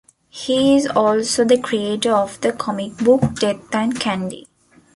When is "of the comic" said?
2.11-2.97